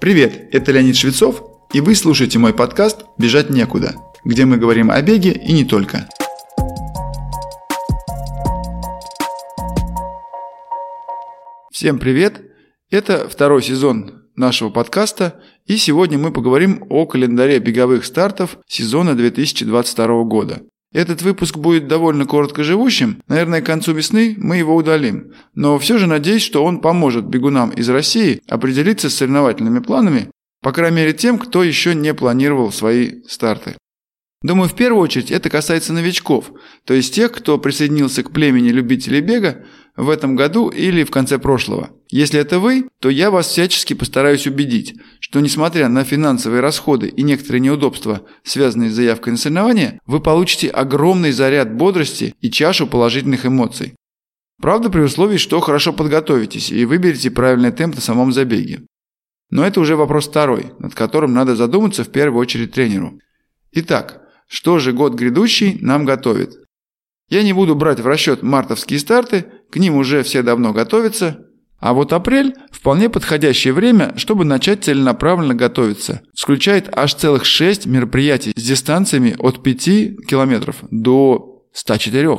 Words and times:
Привет, 0.00 0.48
это 0.52 0.72
Леонид 0.72 0.96
Швецов, 0.96 1.42
и 1.72 1.80
вы 1.80 1.94
слушаете 1.94 2.38
мой 2.38 2.52
подкаст 2.52 3.04
«Бежать 3.16 3.48
некуда», 3.48 3.94
где 4.24 4.44
мы 4.44 4.58
говорим 4.58 4.90
о 4.90 5.00
беге 5.00 5.32
и 5.32 5.52
не 5.52 5.64
только. 5.64 6.08
Всем 11.72 11.98
привет! 11.98 12.42
Это 12.90 13.28
второй 13.28 13.62
сезон 13.62 14.24
нашего 14.36 14.70
подкаста, 14.70 15.40
и 15.64 15.76
сегодня 15.76 16.18
мы 16.18 16.32
поговорим 16.32 16.84
о 16.90 17.06
календаре 17.06 17.58
беговых 17.58 18.04
стартов 18.04 18.58
сезона 18.66 19.14
2022 19.14 20.24
года. 20.24 20.62
Этот 20.94 21.22
выпуск 21.22 21.56
будет 21.56 21.88
довольно 21.88 22.24
короткоживущим, 22.24 23.20
наверное, 23.26 23.60
к 23.60 23.66
концу 23.66 23.92
весны 23.92 24.36
мы 24.38 24.58
его 24.58 24.76
удалим. 24.76 25.32
Но 25.54 25.76
все 25.80 25.98
же 25.98 26.06
надеюсь, 26.06 26.42
что 26.42 26.64
он 26.64 26.80
поможет 26.80 27.26
бегунам 27.26 27.70
из 27.70 27.88
России 27.90 28.40
определиться 28.48 29.10
с 29.10 29.14
соревновательными 29.16 29.80
планами, 29.80 30.30
по 30.62 30.70
крайней 30.70 30.98
мере 30.98 31.12
тем, 31.12 31.38
кто 31.38 31.64
еще 31.64 31.96
не 31.96 32.14
планировал 32.14 32.70
свои 32.70 33.22
старты. 33.28 33.74
Думаю, 34.40 34.68
в 34.68 34.76
первую 34.76 35.02
очередь 35.02 35.32
это 35.32 35.50
касается 35.50 35.92
новичков, 35.92 36.52
то 36.84 36.94
есть 36.94 37.12
тех, 37.12 37.32
кто 37.32 37.58
присоединился 37.58 38.22
к 38.22 38.30
племени 38.30 38.68
любителей 38.68 39.20
бега 39.20 39.64
в 39.96 40.08
этом 40.08 40.36
году 40.36 40.68
или 40.68 41.02
в 41.02 41.10
конце 41.10 41.40
прошлого. 41.40 41.90
Если 42.14 42.38
это 42.38 42.60
вы, 42.60 42.90
то 43.00 43.10
я 43.10 43.32
вас 43.32 43.48
всячески 43.48 43.92
постараюсь 43.92 44.46
убедить, 44.46 44.94
что 45.18 45.40
несмотря 45.40 45.88
на 45.88 46.04
финансовые 46.04 46.60
расходы 46.60 47.08
и 47.08 47.24
некоторые 47.24 47.60
неудобства, 47.60 48.24
связанные 48.44 48.90
с 48.90 48.94
заявкой 48.94 49.32
на 49.32 49.36
соревнования, 49.36 49.98
вы 50.06 50.20
получите 50.20 50.68
огромный 50.68 51.32
заряд 51.32 51.74
бодрости 51.74 52.36
и 52.40 52.52
чашу 52.52 52.86
положительных 52.86 53.46
эмоций. 53.46 53.96
Правда, 54.62 54.90
при 54.90 55.00
условии, 55.00 55.38
что 55.38 55.58
хорошо 55.58 55.92
подготовитесь 55.92 56.70
и 56.70 56.84
выберете 56.84 57.32
правильный 57.32 57.72
темп 57.72 57.96
на 57.96 58.00
самом 58.00 58.32
забеге. 58.32 58.86
Но 59.50 59.66
это 59.66 59.80
уже 59.80 59.96
вопрос 59.96 60.28
второй, 60.28 60.70
над 60.78 60.94
которым 60.94 61.34
надо 61.34 61.56
задуматься 61.56 62.04
в 62.04 62.12
первую 62.12 62.40
очередь 62.40 62.70
тренеру. 62.70 63.18
Итак, 63.72 64.22
что 64.46 64.78
же 64.78 64.92
год 64.92 65.14
грядущий 65.14 65.78
нам 65.80 66.04
готовит? 66.04 66.54
Я 67.28 67.42
не 67.42 67.52
буду 67.52 67.74
брать 67.74 67.98
в 67.98 68.06
расчет 68.06 68.44
мартовские 68.44 69.00
старты, 69.00 69.46
к 69.72 69.78
ним 69.78 69.96
уже 69.96 70.22
все 70.22 70.42
давно 70.42 70.72
готовятся, 70.72 71.44
а 71.84 71.92
вот 71.92 72.14
апрель– 72.14 72.54
вполне 72.70 73.10
подходящее 73.10 73.74
время, 73.74 74.14
чтобы 74.16 74.46
начать 74.46 74.84
целенаправленно 74.84 75.54
готовиться. 75.54 76.22
Включает 76.34 76.88
аж 76.90 77.12
целых 77.12 77.44
6 77.44 77.84
мероприятий 77.84 78.54
с 78.56 78.62
дистанциями 78.62 79.36
от 79.38 79.62
5 79.62 79.84
километров 80.26 80.76
до 80.90 81.66
104. 81.74 82.38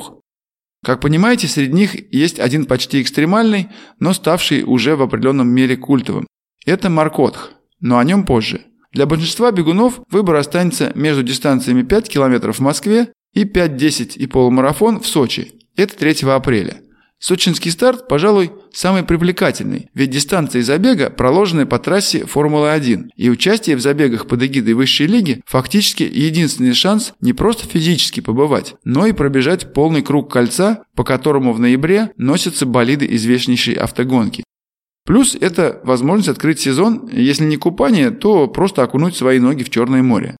Как 0.84 1.00
понимаете, 1.00 1.48
среди 1.48 1.73
них 1.73 2.12
есть 2.12 2.40
один 2.40 2.66
почти 2.66 3.00
экстремальный, 3.04 3.68
но 4.00 4.14
ставший 4.14 4.64
уже 4.64 4.96
в 4.96 5.04
определенном 5.04 5.50
мере 5.50 5.78
культовым. 5.78 6.26
Это 6.66 6.90
Маркотх, 6.90 7.52
но 7.80 8.00
о 8.00 8.04
нем 8.04 8.26
позже. 8.26 8.62
Для 8.94 9.06
большинства 9.06 9.52
бегунов 9.52 10.00
выбор 10.10 10.38
останется 10.38 10.92
между 10.96 11.22
дистанциями 11.22 11.84
5 11.84 12.10
км 12.10 12.52
в 12.52 12.62
Москве 12.62 13.10
и 13.36 13.44
5-10 13.44 14.14
и 14.16 14.26
полумарафон 14.26 15.00
в 15.00 15.06
Сочи. 15.06 15.52
Это 15.76 15.96
3 15.96 16.28
апреля. 16.32 16.82
Сочинский 17.28 17.72
старт, 17.72 18.08
пожалуй, 18.08 18.52
самый 18.72 19.02
привлекательный, 19.02 19.90
ведь 19.95 20.12
дистанции 20.12 20.62
забега 20.62 21.09
проложены 21.09 21.66
по 21.66 21.80
трассе 21.80 22.23
Формулы-1, 22.23 23.08
и 23.16 23.32
участие 23.32 23.78
в 23.78 23.80
забегах 23.80 24.28
под 24.28 24.44
эгидой 24.44 24.76
высшей 24.76 25.08
лиги 25.08 25.42
фактически 25.48 26.04
единственный 26.04 26.76
шанс 26.76 27.16
не 27.22 27.34
просто 27.34 27.67
физически 27.67 28.20
побывать, 28.20 28.76
но 28.84 29.08
и 29.08 29.12
пробежать 29.12 29.73
полный 29.73 30.04
круг 30.04 30.32
кольца, 30.32 30.84
по 30.94 31.04
которому 31.04 31.52
в 31.54 31.59
ноябре 31.59 32.12
носятся 32.16 32.67
болиды 32.67 33.08
известнейшей 33.16 33.73
автогонки. 33.73 34.44
Плюс 35.04 35.34
это 35.34 35.82
возможность 35.84 36.30
открыть 36.30 36.60
сезон, 36.60 37.10
если 37.12 37.45
не 37.45 37.58
купание, 37.58 38.12
то 38.12 38.45
просто 38.45 38.84
окунуть 38.84 39.16
свои 39.16 39.39
ноги 39.39 39.64
в 39.64 39.72
Черное 39.72 40.04
море. 40.04 40.38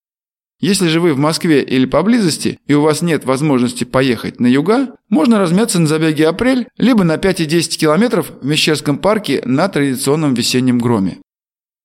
Если 0.60 0.88
же 0.88 1.02
вы 1.02 1.14
в 1.14 1.18
Москве 1.18 1.62
или 1.62 1.86
поблизости, 1.86 2.60
и 2.66 2.74
у 2.74 2.82
вас 2.82 3.02
нет 3.02 3.26
возможности 3.26 3.84
поехать 3.84 4.40
на 4.40 4.48
юга, 4.48 4.96
можно 5.10 5.38
размяться 5.38 5.80
на 5.80 5.88
забеге 5.88 6.28
«Апрель» 6.28 6.68
либо 6.78 7.04
на 7.04 7.18
5 7.18 7.42
и 7.42 7.46
10 7.46 7.78
километров 7.78 8.32
в 8.42 8.46
Мещерском 8.46 8.98
парке 8.98 9.42
на 9.46 9.68
традиционном 9.68 10.34
весеннем 10.34 10.80
громе. 10.80 11.18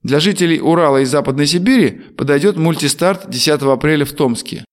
Для 0.02 0.20
жителей 0.20 0.60
Урала 0.60 0.98
и 0.98 1.04
Западной 1.04 1.46
Сибири 1.46 1.90
подойдет 2.16 2.56
мультистарт 2.56 3.28
10 3.28 3.62
апреля 3.62 4.04
в 4.04 4.12
Томске. 4.12 4.64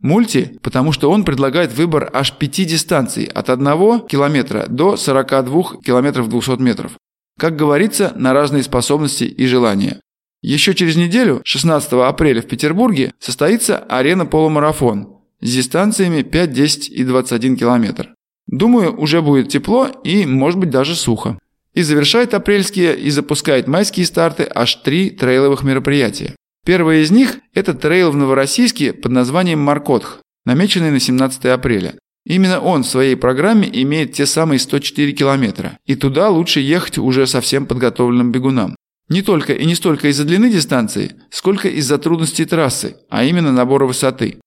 Мульти, 0.00 0.58
потому 0.62 0.92
что 0.92 1.10
он 1.10 1.24
предлагает 1.24 1.72
выбор 1.72 2.10
аж 2.12 2.32
пяти 2.32 2.64
дистанций 2.64 3.24
от 3.24 3.50
1 3.50 3.66
километра 4.06 4.66
до 4.68 4.96
42 4.96 5.82
километров 5.84 6.28
200 6.28 6.60
метров. 6.60 6.92
Как 7.38 7.56
говорится, 7.56 8.12
на 8.16 8.32
разные 8.32 8.62
способности 8.62 9.24
и 9.24 9.46
желания. 9.46 10.00
Еще 10.42 10.74
через 10.74 10.96
неделю, 10.96 11.40
16 11.44 11.92
апреля 11.92 12.42
в 12.42 12.46
Петербурге, 12.46 13.12
состоится 13.20 13.78
арена-полумарафон 13.78 15.20
с 15.40 15.54
дистанциями 15.54 16.22
5, 16.22 16.52
10 16.52 16.88
и 16.90 17.04
21 17.04 17.56
километр. 17.56 18.14
Думаю, 18.48 19.00
уже 19.00 19.22
будет 19.22 19.48
тепло 19.48 19.88
и, 20.02 20.26
может 20.26 20.58
быть, 20.58 20.70
даже 20.70 20.96
сухо. 20.96 21.38
И 21.74 21.82
завершает 21.82 22.34
апрельские 22.34 22.98
и 22.98 23.08
запускает 23.10 23.68
майские 23.68 24.04
старты 24.04 24.46
аж 24.52 24.74
три 24.76 25.10
трейловых 25.10 25.62
мероприятия. 25.62 26.34
Первое 26.66 27.00
из 27.00 27.10
них– 27.10 27.38
это 27.54 27.72
трейл 27.72 28.10
в 28.10 28.16
Новороссийске 28.16 28.92
под 28.92 29.12
названием 29.12 29.60
Маркотх, 29.60 30.20
намеченный 30.44 30.90
на 30.90 31.00
17 31.00 31.46
апреля. 31.46 31.94
Именно 32.24 32.60
он 32.60 32.82
в 32.82 32.88
своей 32.88 33.16
программе 33.16 33.68
имеет 33.82 34.12
те 34.12 34.26
самые 34.26 34.58
104 34.58 35.12
километра, 35.12 35.78
и 35.86 35.96
туда 35.96 36.28
лучше 36.28 36.60
ехать 36.60 36.98
уже 36.98 37.26
совсем 37.26 37.66
подготовленным 37.66 38.30
бегунам. 38.30 38.76
Не 39.12 39.20
только 39.20 39.52
и 39.52 39.66
не 39.66 39.74
столько 39.74 40.08
из-за 40.08 40.24
длины 40.24 40.50
дистанции, 40.50 41.16
сколько 41.30 41.68
из-за 41.68 41.98
трудностей 41.98 42.46
трассы, 42.46 42.96
а 43.10 43.24
именно 43.24 43.52
набора 43.52 43.84
высоты. 43.84 44.40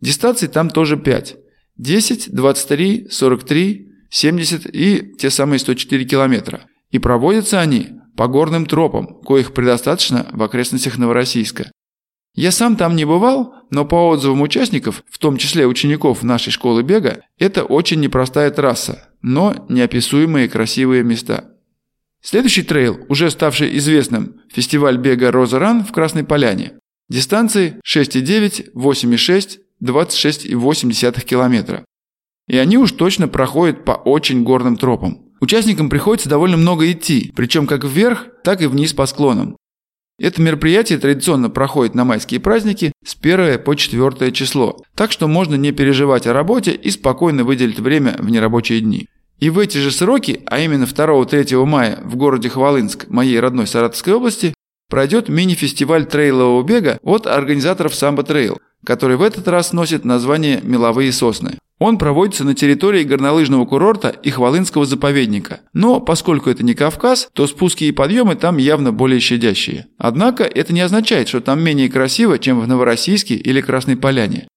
Дистанций 0.00 0.48
там 0.48 0.70
тоже 0.70 0.96
5. 0.96 1.36
10, 1.76 2.34
23, 2.34 3.08
43, 3.10 3.88
70 4.08 4.74
и 4.74 5.12
те 5.18 5.28
самые 5.28 5.58
104 5.58 6.06
километра. 6.06 6.62
И 6.90 6.98
проводятся 6.98 7.60
они 7.60 7.88
по 8.16 8.28
горным 8.28 8.64
тропам, 8.64 9.20
коих 9.20 9.52
предостаточно 9.52 10.26
в 10.32 10.42
окрестностях 10.42 10.96
Новороссийска. 10.96 11.70
Я 12.34 12.50
сам 12.50 12.76
там 12.76 12.96
не 12.96 13.04
бывал, 13.04 13.56
но 13.68 13.84
по 13.84 14.08
отзывам 14.08 14.40
участников, 14.40 15.04
в 15.10 15.18
том 15.18 15.36
числе 15.36 15.66
учеников 15.66 16.22
нашей 16.22 16.50
школы 16.50 16.82
бега, 16.82 17.24
это 17.38 17.62
очень 17.62 18.00
непростая 18.00 18.50
трасса, 18.52 19.10
но 19.20 19.66
неописуемые 19.68 20.48
красивые 20.48 21.02
места. 21.02 21.57
Следующий 22.20 22.62
трейл, 22.62 23.04
уже 23.08 23.30
ставший 23.30 23.76
известным, 23.78 24.40
фестиваль 24.52 24.98
бега 24.98 25.30
«Роза 25.30 25.58
Ран» 25.58 25.84
в 25.84 25.92
Красной 25.92 26.24
Поляне. 26.24 26.72
Дистанции 27.08 27.80
6,9, 27.86 28.72
8,6, 28.74 29.58
26,8 29.82 31.24
километра. 31.24 31.84
И 32.48 32.56
они 32.56 32.76
уж 32.76 32.92
точно 32.92 33.28
проходят 33.28 33.84
по 33.84 33.92
очень 33.92 34.42
горным 34.42 34.76
тропам. 34.76 35.28
Участникам 35.40 35.88
приходится 35.88 36.28
довольно 36.28 36.56
много 36.56 36.90
идти, 36.90 37.32
причем 37.36 37.66
как 37.66 37.84
вверх, 37.84 38.26
так 38.42 38.60
и 38.62 38.66
вниз 38.66 38.92
по 38.92 39.06
склонам. 39.06 39.56
Это 40.18 40.42
мероприятие 40.42 40.98
традиционно 40.98 41.48
проходит 41.48 41.94
на 41.94 42.04
майские 42.04 42.40
праздники 42.40 42.92
с 43.04 43.14
1 43.14 43.62
по 43.62 43.76
4 43.76 44.32
число, 44.32 44.82
так 44.96 45.12
что 45.12 45.28
можно 45.28 45.54
не 45.54 45.70
переживать 45.70 46.26
о 46.26 46.32
работе 46.32 46.72
и 46.72 46.90
спокойно 46.90 47.44
выделить 47.44 47.78
время 47.78 48.16
в 48.18 48.28
нерабочие 48.28 48.80
дни. 48.80 49.06
И 49.38 49.50
в 49.50 49.58
эти 49.58 49.78
же 49.78 49.90
сроки, 49.90 50.42
а 50.46 50.60
именно 50.60 50.84
2-3 50.84 51.64
мая 51.64 51.98
в 52.02 52.16
городе 52.16 52.48
Хвалынск, 52.48 53.08
моей 53.08 53.38
родной 53.38 53.66
Саратовской 53.66 54.14
области, 54.14 54.54
пройдет 54.88 55.28
мини-фестиваль 55.28 56.06
трейлового 56.06 56.62
бега 56.62 56.98
от 57.02 57.26
организаторов 57.26 57.94
Самбо 57.94 58.22
Трейл, 58.22 58.58
который 58.84 59.16
в 59.16 59.22
этот 59.22 59.46
раз 59.48 59.72
носит 59.72 60.04
название 60.04 60.60
«Меловые 60.62 61.12
сосны». 61.12 61.58
Он 61.78 61.96
проводится 61.96 62.42
на 62.42 62.54
территории 62.54 63.04
горнолыжного 63.04 63.64
курорта 63.64 64.08
и 64.08 64.30
Хвалынского 64.30 64.84
заповедника. 64.84 65.60
Но 65.72 66.00
поскольку 66.00 66.50
это 66.50 66.64
не 66.64 66.74
Кавказ, 66.74 67.28
то 67.32 67.46
спуски 67.46 67.84
и 67.84 67.92
подъемы 67.92 68.34
там 68.34 68.56
явно 68.56 68.92
более 68.92 69.20
щадящие. 69.20 69.86
Однако 69.96 70.42
это 70.42 70.72
не 70.72 70.80
означает, 70.80 71.28
что 71.28 71.40
там 71.40 71.62
менее 71.62 71.88
красиво, 71.88 72.40
чем 72.40 72.60
в 72.60 72.66
Новороссийске 72.66 73.36
или 73.36 73.60
Красной 73.60 73.96
Поляне. 73.96 74.48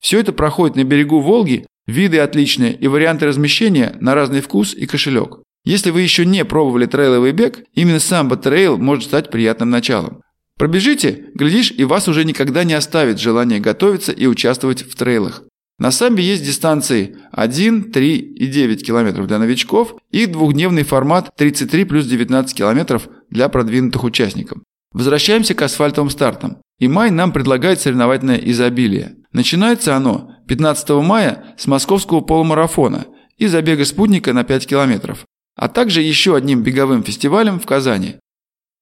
Все 0.00 0.20
это 0.20 0.32
проходит 0.32 0.76
на 0.76 0.84
берегу 0.84 1.20
Волги 1.20 1.66
Виды 1.88 2.18
отличные 2.18 2.74
и 2.74 2.86
варианты 2.86 3.24
размещения 3.24 3.96
на 3.98 4.14
разный 4.14 4.42
вкус 4.42 4.74
и 4.74 4.86
кошелек. 4.86 5.38
Если 5.64 5.90
вы 5.90 6.02
еще 6.02 6.26
не 6.26 6.44
пробовали 6.44 6.84
трейловый 6.84 7.32
бег, 7.32 7.64
именно 7.72 7.98
самбо 7.98 8.36
трейл 8.36 8.76
может 8.76 9.04
стать 9.04 9.30
приятным 9.30 9.70
началом. 9.70 10.20
Пробежите, 10.58 11.30
глядишь, 11.34 11.72
и 11.74 11.84
вас 11.84 12.06
уже 12.06 12.26
никогда 12.26 12.64
не 12.64 12.74
оставит 12.74 13.18
желание 13.18 13.58
готовиться 13.58 14.12
и 14.12 14.26
участвовать 14.26 14.82
в 14.82 14.94
трейлах. 14.96 15.44
На 15.78 15.90
самбе 15.90 16.22
есть 16.24 16.44
дистанции 16.44 17.16
1, 17.32 17.90
3 17.90 18.16
и 18.16 18.46
9 18.48 18.84
км 18.84 19.26
для 19.26 19.38
новичков 19.38 19.94
и 20.10 20.26
двухдневный 20.26 20.82
формат 20.82 21.30
33 21.38 21.84
плюс 21.86 22.04
19 22.04 22.54
км 22.54 23.00
для 23.30 23.48
продвинутых 23.48 24.04
участников. 24.04 24.58
Возвращаемся 24.92 25.54
к 25.54 25.62
асфальтовым 25.62 26.10
стартам. 26.10 26.58
И 26.78 26.88
май 26.88 27.10
нам 27.10 27.32
предлагает 27.32 27.80
соревновательное 27.80 28.36
изобилие. 28.36 29.16
Начинается 29.32 29.96
оно 29.96 30.32
15 30.46 30.90
мая 31.02 31.54
с 31.56 31.66
московского 31.66 32.20
полумарафона 32.20 33.06
и 33.36 33.46
забега 33.46 33.84
спутника 33.84 34.32
на 34.32 34.44
5 34.44 34.66
километров, 34.66 35.24
а 35.56 35.68
также 35.68 36.02
еще 36.02 36.36
одним 36.36 36.62
беговым 36.62 37.02
фестивалем 37.02 37.58
в 37.58 37.66
Казани. 37.66 38.16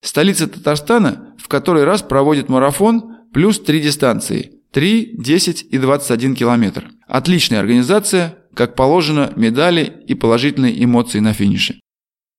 Столица 0.03 0.47
Татарстана 0.47 1.35
в 1.47 1.49
который 1.49 1.85
раз 1.85 2.01
проводит 2.01 2.49
марафон 2.49 3.15
плюс 3.33 3.59
три 3.59 3.79
дистанции– 3.79 4.51
3, 4.73 5.15
10 5.17 5.67
и 5.71 5.77
21 5.77 6.35
километр. 6.35 6.89
Отличная 7.07 7.61
организация, 7.61 8.37
как 8.53 8.75
положено, 8.75 9.31
медали 9.37 10.03
и 10.05 10.13
положительные 10.13 10.83
эмоции 10.83 11.19
на 11.19 11.31
финише. 11.31 11.79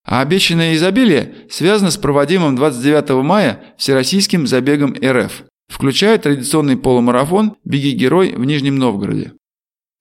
А 0.05 0.21
обещанное 0.21 0.75
изобилие 0.75 1.47
связано 1.49 1.89
с 1.89 1.97
проводимым 1.97 2.55
29 2.55 3.23
мая 3.23 3.73
Всероссийским 3.77 4.45
забегом 4.45 4.95
РФ, 5.03 5.43
включая 5.69 6.17
традиционный 6.17 6.75
полумарафон 6.75 7.55
«Беги-герой» 7.63 8.33
в 8.35 8.43
Нижнем 8.43 8.75
Новгороде. 8.77 9.33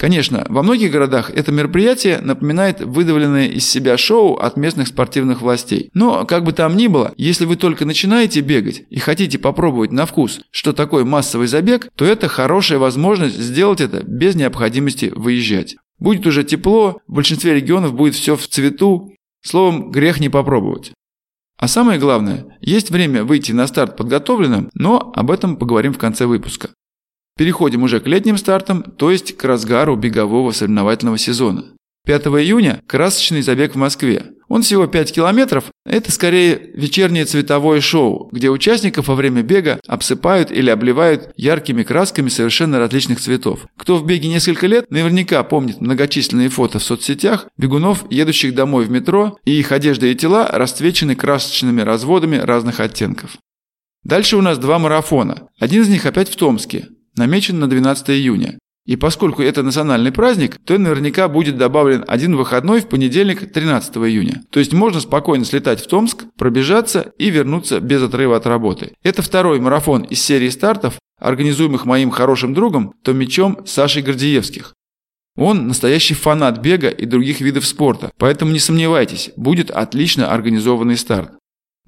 Конечно, 0.01 0.47
во 0.49 0.63
многих 0.63 0.93
городах 0.93 1.29
это 1.31 1.51
мероприятие 1.51 2.21
напоминает 2.21 2.81
выдавленное 2.81 3.49
из 3.49 3.69
себя 3.69 3.97
шоу 3.97 4.35
от 4.35 4.57
местных 4.57 4.87
спортивных 4.87 5.43
властей. 5.43 5.91
Но, 5.93 6.25
как 6.25 6.45
бы 6.45 6.53
там 6.53 6.77
ни 6.77 6.87
было, 6.87 7.15
если 7.17 7.45
вы 7.47 7.57
только 7.57 7.85
начинаете 7.85 8.41
бегать 8.41 8.85
и 8.91 9.01
хотите 9.01 9.41
попробовать 9.41 9.91
на 9.91 10.07
вкус, 10.07 10.41
что 10.53 10.73
такое 10.73 11.05
массовый 11.05 11.49
забег, 11.49 11.89
то 11.97 12.05
это 12.05 12.29
хорошая 12.29 12.79
возможность 12.79 13.37
сделать 13.39 13.81
это 13.81 14.05
без 14.05 14.37
необходимости 14.37 15.13
выезжать. 15.17 15.75
Будет 15.99 16.25
уже 16.29 16.45
тепло, 16.45 17.01
в 17.09 17.15
большинстве 17.15 17.55
регионов 17.55 17.93
будет 17.93 18.15
все 18.15 18.37
в 18.37 18.47
цвету, 18.47 19.13
словом, 19.43 19.91
грех 19.91 20.21
не 20.21 20.29
попробовать. 20.29 20.93
А 21.59 21.67
самое 21.67 21.99
главное, 21.99 22.57
есть 22.61 22.91
время 22.91 23.25
выйти 23.25 23.51
на 23.53 23.67
старт 23.67 23.97
подготовленным, 23.97 24.71
но 24.75 25.13
об 25.15 25.31
этом 25.31 25.57
поговорим 25.57 25.93
в 25.93 25.99
конце 25.99 26.27
выпуска. 26.27 26.71
Переходим 27.37 27.83
уже 27.83 28.01
к 28.01 28.07
летним 28.07 28.37
стартам, 28.37 28.83
то 28.83 29.11
есть 29.11 29.37
к 29.37 29.45
разгару 29.45 29.97
бегового 29.97 30.53
соревновательного 30.53 31.19
сезона. 31.19 31.65
5 32.09 32.25
июня– 32.29 32.81
красочный 32.87 33.43
забег 33.43 33.75
в 33.75 33.77
Москве. 33.77 34.25
Он 34.49 34.63
всего 34.63 34.87
5 34.87 35.13
километров, 35.13 35.65
это 35.85 36.11
скорее 36.11 36.59
вечернее 36.73 37.27
цветовое 37.27 37.83
шоу, 37.83 38.31
где 38.33 38.49
участников 38.49 39.09
во 39.09 39.15
время 39.15 39.43
бега 39.43 39.79
обсыпают 39.87 40.51
или 40.51 40.71
обливают 40.71 41.35
яркими 41.37 41.83
красками 41.83 42.31
совершенно 42.31 42.79
различных 42.79 43.21
цветов. 43.21 43.67
Кто 43.77 43.99
в 43.99 44.07
беге 44.07 44.29
несколько 44.29 44.67
лет, 44.67 44.91
наверняка 44.91 45.43
помнит 45.43 45.83
многочисленные 45.83 46.49
фото 46.49 46.79
в 46.79 46.83
соцсетях 46.83 47.49
бегунов, 47.59 48.11
едущих 48.11 48.55
домой 48.55 48.87
в 48.87 48.91
метро, 48.91 49.37
и 49.45 49.59
их 49.59 49.71
одежда 49.71 50.07
и 50.07 50.15
тела 50.15 50.49
расцвечены 50.51 51.15
красочными 51.15 51.83
разводами 51.83 52.37
разных 52.37 52.81
оттенков. 52.81 53.37
Дальше 54.03 54.39
у 54.39 54.41
нас 54.41 54.57
два 54.57 54.79
марафона. 54.79 55.49
Один 55.61 55.83
из 55.83 55.91
них 55.91 56.07
опять 56.07 56.31
в 56.31 56.37
Томске 56.37 56.89
намечен 57.17 57.59
на 57.59 57.69
12 57.69 58.09
июня. 58.11 58.58
И 58.89 58.97
поскольку 58.97 59.43
это 59.43 59.63
национальный 59.63 60.13
праздник, 60.13 60.57
то 60.65 60.79
наверняка 60.79 61.29
будет 61.29 61.59
добавлен 61.59 62.07
один 62.09 62.37
выходной 62.37 62.81
в 62.81 62.89
понедельник 62.89 63.53
13 63.53 63.95
июня. 63.99 64.45
То 64.49 64.61
есть 64.61 64.73
можно 64.73 64.99
спокойно 64.99 65.45
слетать 65.45 65.83
в 65.83 65.87
Томск, 65.87 66.25
пробежаться 66.39 67.13
и 67.19 67.29
вернуться 67.29 67.81
без 67.81 68.03
отрыва 68.03 68.37
от 68.37 68.47
работы. 68.47 68.93
Это 69.03 69.21
второй 69.21 69.61
марафон 69.61 70.05
из 70.05 70.23
серии 70.23 70.49
стартов, 70.49 70.95
организуемых 71.21 71.85
моим 71.85 72.09
хорошим 72.09 72.55
другом 72.55 72.95
Томичом 73.05 73.59
Сашей 73.67 74.01
Гордеевских. 74.01 74.73
Он 75.37 75.69
настоящий 75.69 76.15
фанат 76.15 76.61
бега 76.61 76.89
и 76.89 77.05
других 77.05 77.43
видов 77.43 77.67
спорта, 77.67 78.11
поэтому 78.17 78.53
не 78.53 78.59
сомневайтесь, 78.59 79.33
будет 79.37 79.71
отлично 79.71 80.33
организованный 80.33 80.97
старт. 80.97 81.33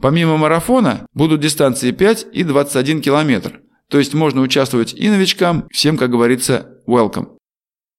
Помимо 0.03 0.37
марафона 0.37 1.07
будут 1.15 1.41
дистанции 1.41 1.93
5 1.93 2.27
и 2.35 2.45
21 2.45 3.01
километр. 3.01 3.63
То 3.91 3.99
есть 3.99 4.15
можно 4.15 4.41
участвовать 4.41 4.95
и 4.95 5.09
новичкам, 5.11 5.67
всем, 5.73 5.97
как 5.97 6.11
говорится, 6.11 6.80
welcome. 6.91 7.37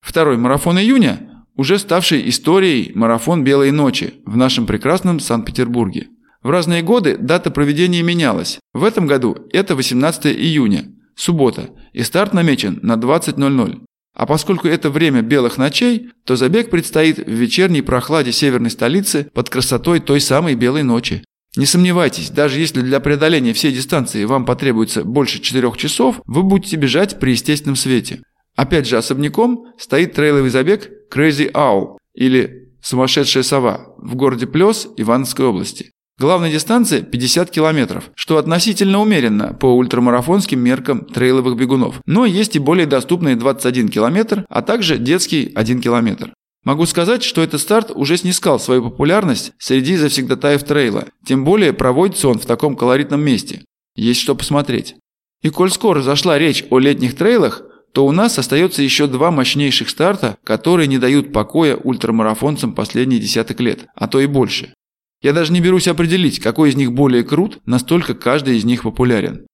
Второй 0.02 0.38
марафон 0.38 0.80
июня, 0.80 1.46
уже 1.56 1.80
ставший 1.80 2.28
историей 2.30 2.92
марафон 2.96 3.44
«Белой 3.44 3.72
ночи» 3.72 4.16
в 4.26 4.36
нашем 4.36 4.66
прекрасном 4.66 5.20
Санкт-Петербурге. 5.20 6.08
В 6.42 6.50
разные 6.50 6.82
годы 6.82 7.18
дата 7.18 7.52
проведения 7.52 8.02
менялась. 8.02 8.60
В 8.74 8.84
этом 8.84 9.06
году 9.06 9.38
это 9.54 9.76
18 9.76 10.26
июня, 10.28 10.86
суббота, 11.16 11.70
и 11.94 12.04
старт 12.04 12.34
намечен 12.34 12.80
на 12.82 12.94
20.00. 12.94 13.82
А 14.14 14.26
поскольку 14.26 14.68
это 14.68 14.90
время 14.90 15.22
белых 15.22 15.58
ночей, 15.58 16.10
то 16.26 16.36
забег 16.36 16.70
предстоит 16.70 17.18
в 17.18 17.30
вечерней 17.30 17.82
прохладе 17.82 18.32
северной 18.32 18.72
столицы 18.72 19.30
под 19.34 19.50
красотой 19.50 20.00
той 20.00 20.20
самой 20.20 20.56
белой 20.56 20.84
ночи. 20.84 21.24
Не 21.56 21.66
сомневайтесь, 21.66 22.30
даже 22.30 22.60
если 22.60 22.82
для 22.82 23.00
преодоления 23.00 23.54
всей 23.54 23.72
дистанции 23.72 24.24
вам 24.24 24.46
потребуется 24.46 25.04
больше 25.04 25.40
4 25.42 25.72
часов, 25.78 26.22
вы 26.26 26.44
будете 26.44 26.78
бежать 26.78 27.20
при 27.20 27.32
естественном 27.32 27.76
свете. 27.76 28.22
Опять 28.62 28.88
же, 28.88 28.98
особняком 28.98 29.66
стоит 29.80 30.14
трейловый 30.14 30.52
забег 30.52 30.92
Crazy 31.12 31.52
Owl 31.52 31.98
или 32.14 32.70
«Сумасшедшая 32.80 33.42
сова» 33.42 33.96
в 33.98 34.14
городе 34.14 34.46
Плес 34.46 34.88
Ивановской 34.98 35.48
области. 35.48 35.90
Главная 36.20 36.52
дистанция 36.52 37.02
50 37.02 37.50
километров, 37.50 38.12
что 38.14 38.38
относительно 38.38 39.02
умеренно 39.02 39.56
по 39.56 39.76
ультрамарафонским 39.76 40.60
меркам 40.60 41.06
трейловых 41.06 41.58
бегунов. 41.58 42.02
Но 42.06 42.28
есть 42.28 42.56
и 42.56 42.60
более 42.60 42.86
доступные 42.86 43.36
21 43.36 43.90
километр, 43.90 44.46
а 44.48 44.62
также 44.62 45.00
детский 45.00 45.52
1 45.56 45.82
километр. 45.82 46.32
Могу 46.64 46.86
сказать, 46.86 47.24
что 47.24 47.42
этот 47.42 47.62
старт 47.62 47.90
уже 47.96 48.16
снискал 48.16 48.60
свою 48.60 48.84
популярность 48.84 49.54
среди 49.58 49.96
завсегдатаев 49.96 50.62
трейла, 50.62 51.08
тем 51.26 51.46
более 51.46 51.74
проводится 51.74 52.28
он 52.28 52.38
в 52.38 52.46
таком 52.46 52.76
колоритном 52.76 53.22
месте. 53.22 53.64
Есть 53.96 54.22
что 54.22 54.36
посмотреть. 54.36 54.98
И 55.42 55.50
коль 55.50 55.72
скоро 55.72 56.04
зашла 56.04 56.38
речь 56.38 56.64
о 56.70 56.78
летних 56.78 57.18
трейлах, 57.18 57.64
то 57.94 58.06
у 58.06 58.12
нас 58.12 58.40
остается 58.40 58.82
еще 58.82 59.08
два 59.08 59.32
мощнейших 59.32 59.90
старта, 59.90 60.38
которые 60.44 60.88
не 60.88 60.98
дают 60.98 61.34
покоя 61.34 61.76
ультрамарафонцам 61.76 62.74
последние 62.74 63.20
десяток 63.20 63.60
лет, 63.60 63.88
а 63.96 64.08
то 64.08 64.20
и 64.20 64.28
больше. 64.28 64.74
Я 65.22 65.34
даже 65.34 65.54
не 65.54 65.62
берусь 65.62 65.88
определить, 65.88 66.40
какой 66.40 66.70
из 66.70 66.76
них 66.76 66.94
более 66.94 67.24
крут, 67.24 67.60
настолько 67.66 68.14
каждый 68.16 68.58
из 68.58 68.64
них 68.64 68.84
популярен. 68.84 69.46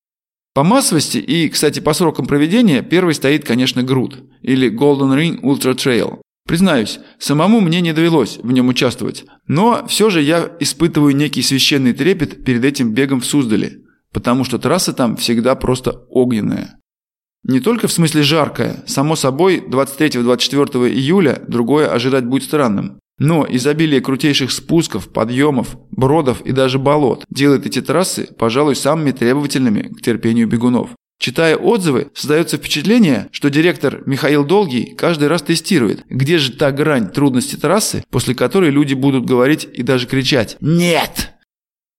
По 0.53 0.63
массовости 0.63 1.17
и, 1.17 1.49
кстати, 1.49 1.79
по 1.79 1.93
срокам 1.93 2.25
проведения 2.25 2.81
первый 2.81 3.13
стоит, 3.13 3.45
конечно, 3.45 3.83
Грут 3.83 4.23
или 4.41 4.71
Golden 4.71 5.15
Ring 5.15 5.41
Ultra 5.41 5.75
Trail. 5.75 6.21
Признаюсь, 6.47 6.99
самому 7.19 7.59
мне 7.59 7.81
не 7.81 7.91
довелось 7.93 8.37
в 8.41 8.51
нем 8.51 8.69
участвовать, 8.69 9.25
но 9.47 9.85
все 9.87 10.09
же 10.09 10.21
я 10.21 10.49
испытываю 10.61 11.15
некий 11.15 11.41
священный 11.41 11.93
трепет 11.93 12.45
перед 12.45 12.63
этим 12.63 12.93
бегом 12.93 13.19
в 13.19 13.25
Суздале, 13.25 13.81
потому 14.13 14.45
что 14.45 14.57
трасса 14.57 14.93
там 14.93 15.17
всегда 15.17 15.55
просто 15.55 16.05
огненная. 16.09 16.79
Не 17.47 17.61
только 17.61 17.87
в 17.87 17.93
смысле 17.93 18.23
жаркая, 18.23 18.83
само 18.85 19.15
собой 19.15 19.63
23-24 19.65 20.89
июля 20.89 21.41
другое 21.47 21.87
ожидать 21.87 22.25
будет 22.25 22.43
странным. 22.43 22.99
Но 23.19 23.47
изобилие 23.49 24.01
крутейших 24.01 24.51
спусков, 24.51 25.07
подъемов, 25.07 25.77
бродов 25.89 26.41
и 26.41 26.51
даже 26.51 26.77
болот 26.77 27.23
делает 27.29 27.65
эти 27.65 27.81
трассы, 27.81 28.27
пожалуй, 28.37 28.75
самыми 28.75 29.11
требовательными 29.11 29.93
к 29.93 30.01
терпению 30.01 30.47
бегунов. 30.47 30.89
Читая 31.19 31.55
отзывы, 31.55 32.11
создается 32.13 32.57
впечатление, 32.57 33.27
что 33.31 33.49
директор 33.49 34.03
Михаил 34.05 34.45
Долгий 34.45 34.93
каждый 34.95 35.29
раз 35.29 35.41
тестирует, 35.41 36.03
где 36.09 36.37
же 36.37 36.51
та 36.51 36.71
грань 36.71 37.09
трудности 37.09 37.55
трассы, 37.55 38.03
после 38.11 38.35
которой 38.35 38.69
люди 38.69 38.93
будут 38.93 39.25
говорить 39.25 39.67
и 39.73 39.81
даже 39.81 40.05
кричать 40.05 40.57
«Нет!». 40.59 41.33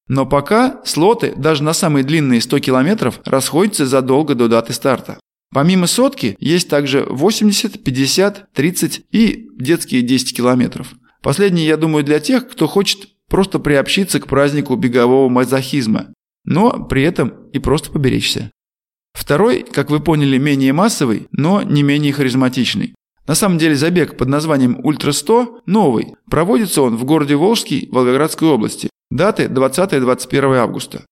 Но 0.06 0.25
пока 0.25 0.80
слоты, 0.84 1.34
даже 1.37 1.62
на 1.62 1.73
самые 1.73 2.04
длинные 2.04 2.40
100 2.40 2.61
километров, 2.61 3.20
расходятся 3.25 3.87
задолго 3.87 4.34
до 4.34 4.49
даты 4.49 4.73
старта. 4.73 5.18
Помимо 5.52 5.87
сотки, 5.87 6.37
есть 6.40 6.69
также 6.69 7.07
80, 7.09 7.83
50, 7.83 8.52
30 8.52 9.07
и 9.11 9.49
детские 9.59 10.02
10 10.02 10.37
километров. 10.37 10.95
Последние, 11.23 11.67
я 11.67 11.76
думаю, 11.76 12.05
для 12.05 12.21
тех, 12.21 12.49
кто 12.49 12.67
хочет 12.67 13.09
просто 13.28 13.59
приобщиться 13.59 14.21
к 14.21 14.26
празднику 14.26 14.76
бегового 14.76 15.28
мазохизма, 15.28 16.12
но 16.45 16.85
при 16.85 17.02
этом 17.02 17.49
и 17.52 17.59
просто 17.59 17.90
поберечься. 17.90 18.50
Второй, 19.12 19.62
как 19.62 19.90
вы 19.90 20.00
поняли, 20.00 20.38
менее 20.38 20.73
массовый, 20.73 21.28
но 21.33 21.62
не 21.62 21.83
менее 21.83 22.12
харизматичный. 22.12 22.95
На 23.26 23.35
самом 23.35 23.59
деле 23.59 23.75
забег 23.75 24.17
под 24.17 24.28
названием 24.28 24.81
«Ультра-100» 24.83 25.61
новый. 25.67 26.14
Проводится 26.31 26.83
он 26.83 26.97
в 26.97 27.05
городе 27.05 27.37
Волжский 27.37 27.88
Волгоградской 27.90 28.49
области. 28.49 28.88
Даты 29.11 29.45
20-21 29.45 30.57
августа. 30.57 31.05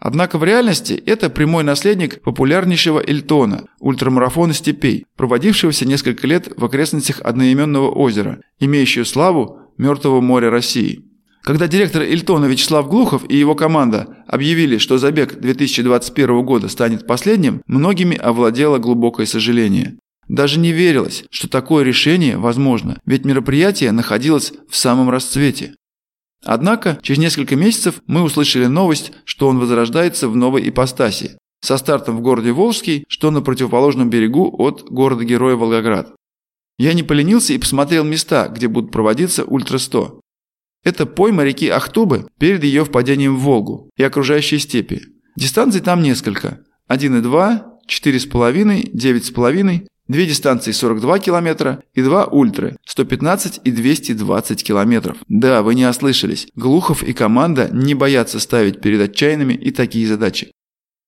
Однако 0.00 0.38
в 0.38 0.44
реальности 0.44 0.92
это 1.06 1.28
прямой 1.28 1.64
наследник 1.64 2.22
популярнейшего 2.22 3.02
Эльтона, 3.04 3.64
ультрамарафона 3.80 4.54
степей, 4.54 5.06
проводившегося 5.16 5.86
несколько 5.86 6.26
лет 6.26 6.48
в 6.56 6.64
окрестностях 6.64 7.20
одноименного 7.20 7.90
озера, 7.90 8.40
имеющего 8.60 9.04
славу 9.04 9.58
Мертвого 9.76 10.20
моря 10.20 10.50
России. 10.50 11.04
Когда 11.42 11.66
директор 11.66 12.02
Ильтона 12.02 12.46
Вячеслав 12.46 12.88
Глухов 12.88 13.22
и 13.28 13.36
его 13.36 13.54
команда 13.54 14.18
объявили, 14.26 14.78
что 14.78 14.98
забег 14.98 15.40
2021 15.40 16.44
года 16.44 16.68
станет 16.68 17.06
последним, 17.06 17.62
многими 17.66 18.16
овладело 18.16 18.78
глубокое 18.78 19.26
сожаление. 19.26 19.96
Даже 20.28 20.58
не 20.58 20.72
верилось, 20.72 21.24
что 21.30 21.48
такое 21.48 21.84
решение 21.84 22.36
возможно, 22.36 23.00
ведь 23.06 23.24
мероприятие 23.24 23.92
находилось 23.92 24.52
в 24.68 24.76
самом 24.76 25.08
расцвете. 25.08 25.74
Однако, 26.44 26.98
через 27.02 27.18
несколько 27.18 27.56
месяцев 27.56 28.02
мы 28.06 28.22
услышали 28.22 28.66
новость, 28.66 29.12
что 29.24 29.48
он 29.48 29.58
возрождается 29.58 30.28
в 30.28 30.36
новой 30.36 30.68
ипостаси, 30.68 31.38
со 31.60 31.76
стартом 31.76 32.16
в 32.16 32.20
городе 32.20 32.52
Волжский, 32.52 33.04
что 33.08 33.30
на 33.30 33.42
противоположном 33.42 34.10
берегу 34.10 34.54
от 34.58 34.84
города-героя 34.88 35.56
Волгоград. 35.56 36.14
Я 36.78 36.92
не 36.94 37.02
поленился 37.02 37.52
и 37.52 37.58
посмотрел 37.58 38.04
места, 38.04 38.48
где 38.48 38.68
будут 38.68 38.92
проводиться 38.92 39.44
Ультра-100. 39.44 40.20
Это 40.84 41.06
пойма 41.06 41.42
реки 41.42 41.68
Ахтубы 41.68 42.28
перед 42.38 42.62
ее 42.62 42.84
впадением 42.84 43.36
в 43.36 43.40
Волгу 43.40 43.90
и 43.96 44.04
окружающие 44.04 44.60
степи. 44.60 45.02
Дистанций 45.36 45.80
там 45.80 46.02
несколько. 46.02 46.60
1,2, 46.88 47.62
4,5, 47.88 48.92
9,5, 48.92 49.86
две 50.08 50.26
дистанции 50.26 50.72
42 50.72 51.18
километра 51.20 51.82
и 51.94 52.02
два 52.02 52.24
ультры 52.24 52.76
115 52.86 53.60
и 53.64 53.70
220 53.70 54.64
километров. 54.64 55.18
Да, 55.28 55.62
вы 55.62 55.74
не 55.74 55.86
ослышались. 55.86 56.48
Глухов 56.56 57.02
и 57.02 57.12
команда 57.12 57.68
не 57.72 57.94
боятся 57.94 58.40
ставить 58.40 58.80
перед 58.80 59.00
отчаянными 59.00 59.54
и 59.54 59.70
такие 59.70 60.06
задачи. 60.06 60.52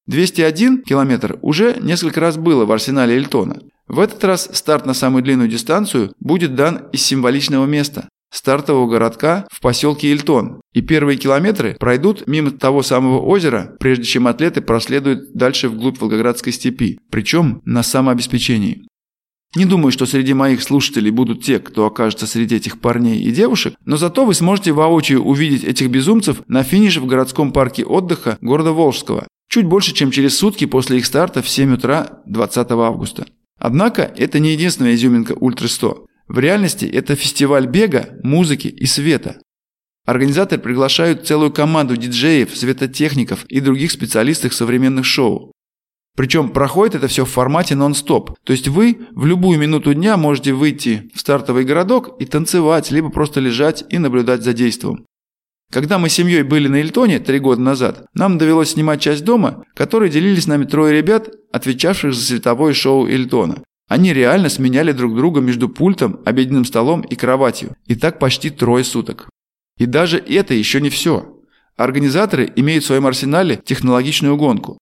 201 0.07 0.83
километр 0.83 1.38
уже 1.42 1.76
несколько 1.80 2.21
раз 2.21 2.37
было 2.37 2.64
в 2.64 2.73
арсенале 2.73 3.16
Эльтона. 3.16 3.61
В 3.87 4.00
этот 4.00 4.23
раз 4.25 4.49
старт 4.52 4.87
на 4.87 4.95
самую 4.95 5.23
длинную 5.23 5.49
дистанцию 5.49 6.12
будет 6.21 6.54
дан 6.54 6.88
из 6.92 7.02
символичного 7.02 7.66
места– 7.66 8.09
стартового 8.33 8.88
городка 8.88 9.47
в 9.50 9.61
поселке 9.61 10.11
Эльтон. 10.11 10.61
И 10.73 10.80
первые 10.80 11.19
километры 11.19 11.76
пройдут 11.78 12.26
мимо 12.26 12.52
того 12.52 12.83
самого 12.83 13.21
озера, 13.21 13.76
прежде 13.80 14.04
чем 14.04 14.26
атлеты 14.28 14.61
проследуют 14.61 15.33
дальше 15.35 15.69
вглубь 15.69 16.00
Волгоградской 16.00 16.52
степи, 16.52 16.99
причем 17.11 17.61
на 17.64 17.83
самообеспечении. 17.83 18.87
Не 19.57 19.64
думаю, 19.64 19.90
что 19.90 20.07
среди 20.07 20.33
моих 20.33 20.62
слушателей 20.62 21.11
будут 21.11 21.42
те, 21.42 21.59
кто 21.59 21.85
окажется 21.85 22.28
среди 22.28 22.57
этих 22.57 22.80
парней 22.80 23.21
и 23.21 23.33
девушек, 23.33 23.75
но 23.85 23.97
зато 23.97 24.25
вы 24.25 24.35
сможете 24.35 24.71
воочию 24.71 25.25
увидеть 25.25 25.64
этих 25.64 25.90
безумцев 25.90 26.42
на 26.47 26.62
финише 26.62 27.00
в 27.00 27.07
городском 27.07 27.52
парке 27.52 27.85
отдыха 27.85 28.38
города 28.40 28.71
Волжского, 28.71 29.26
чуть 29.49 29.66
больше, 29.66 29.92
чем 29.92 30.12
через 30.12 30.38
сутки 30.38 30.66
после 30.66 30.99
их 30.99 31.07
старта 31.07 31.42
в 31.42 31.49
7 31.49 31.75
утра 31.75 32.21
20 32.26 32.71
августа. 32.71 33.26
Однако 33.59 34.02
это 34.16 34.38
не 34.38 34.52
единственная 34.52 34.95
изюминка 34.95 35.33
Ультра 35.33 35.66
100. 35.66 36.07
В 36.28 36.38
реальности 36.38 36.85
это 36.85 37.16
фестиваль 37.16 37.66
бега, 37.66 38.11
музыки 38.23 38.69
и 38.69 38.87
света. 38.87 39.42
Организаторы 40.07 40.62
приглашают 40.62 41.26
целую 41.26 41.52
команду 41.52 41.97
диджеев, 41.97 42.57
светотехников 42.57 43.45
и 43.47 43.61
других 43.61 43.90
специалистов 43.90 44.54
современных 44.54 45.04
шоу. 45.04 45.52
Причем 46.17 46.50
проходит 46.50 46.97
это 46.97 47.09
все 47.09 47.25
в 47.25 47.31
формате 47.31 47.75
нон-стоп. 47.75 48.37
То 48.45 48.52
есть 48.52 48.69
вы 48.69 48.99
в 49.12 49.26
любую 49.26 49.59
минуту 49.59 49.95
дня 49.95 50.17
можете 50.17 50.52
выйти 50.52 51.11
в 51.14 51.21
стартовый 51.21 51.64
городок 51.64 52.17
и 52.21 52.26
танцевать, 52.26 52.90
либо 52.90 53.11
просто 53.11 53.40
лежать 53.40 53.85
и 53.88 53.99
наблюдать 53.99 54.43
за 54.43 54.52
действием. 54.52 55.07
Когда 55.71 55.99
мы 55.99 56.09
с 56.09 56.14
семьей 56.14 56.43
были 56.43 56.67
на 56.67 56.76
Эльтоне 56.76 57.21
три 57.21 57.38
года 57.38 57.61
назад, 57.61 58.07
нам 58.12 58.38
довелось 58.38 58.71
снимать 58.71 59.00
часть 59.00 59.25
дома, 59.25 59.64
который 59.75 60.11
делили 60.11 60.40
с 60.40 60.49
нами 60.49 60.64
трое 60.64 60.97
ребят, 60.97 61.31
отвечавших 61.52 62.12
за 62.12 62.21
световое 62.21 62.73
шоу 62.73 63.07
Эльтона. 63.07 63.62
Они 63.88 64.12
реально 64.12 64.49
сменяли 64.49 64.93
друг 64.93 65.17
друга 65.17 65.40
между 65.40 65.69
пультом, 65.69 66.21
обеденным 66.25 66.64
столом 66.64 67.02
и 67.02 67.14
кроватью. 67.14 67.76
И 67.87 67.95
так 67.95 68.19
почти 68.19 68.50
трое 68.50 68.85
суток. 68.85 69.29
И 69.79 69.87
даже 69.87 70.19
это 70.19 70.55
еще 70.55 70.81
не 70.81 70.90
все. 70.90 71.37
Организаторы 71.76 72.52
имеют 72.57 72.85
в 72.85 72.87
своем 72.87 73.07
арсенале 73.07 73.57
технологичную 73.57 74.37
гонку. 74.37 74.79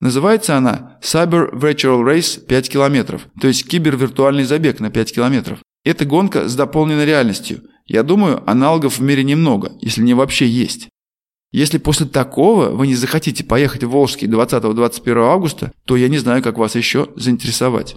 Называется 0.00 0.56
она 0.56 0.98
Cyber 1.02 1.52
Virtual 1.52 2.02
Race 2.02 2.40
5 2.40 2.70
километров, 2.70 3.28
то 3.40 3.48
есть 3.48 3.68
кибервиртуальный 3.68 4.44
забег 4.44 4.80
на 4.80 4.90
5 4.90 5.14
километров. 5.14 5.58
Это 5.84 6.04
гонка 6.04 6.48
с 6.48 6.54
дополненной 6.54 7.04
реальностью. 7.04 7.62
Я 7.86 8.02
думаю, 8.02 8.42
аналогов 8.48 8.98
в 8.98 9.02
мире 9.02 9.24
немного, 9.24 9.72
если 9.80 10.02
не 10.02 10.14
вообще 10.14 10.46
есть. 10.46 10.88
Если 11.52 11.78
после 11.78 12.06
такого 12.06 12.70
вы 12.70 12.86
не 12.86 12.94
захотите 12.94 13.44
поехать 13.44 13.82
в 13.82 13.90
Волжский 13.90 14.28
20-21 14.28 15.18
августа, 15.18 15.72
то 15.84 15.96
я 15.96 16.08
не 16.08 16.18
знаю, 16.18 16.42
как 16.42 16.58
вас 16.58 16.76
еще 16.76 17.08
заинтересовать. 17.16 17.96